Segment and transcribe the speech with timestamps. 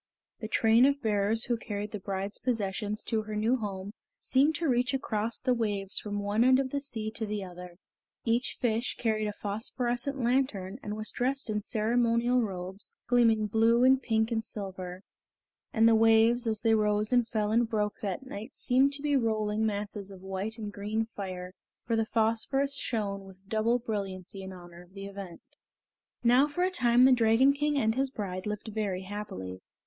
[0.39, 4.67] The train of bearers who carried the bride's possessions to her new home seemed to
[4.67, 7.75] reach across the waves from one end of the sea to the other.
[8.25, 14.01] Each fish carried a phosphorescent lantern and was dressed in ceremonial robes, gleaming blue and
[14.01, 15.03] pink and silver;
[15.71, 19.15] and the waves as they rose and fell and broke that night seemed to be
[19.15, 21.53] rolling masses of white and green fire,
[21.85, 25.43] for the phosphorus shone with double brilliancy in honor of the event.
[26.23, 29.61] Now for a time the Dragon King and his bride lived very happily.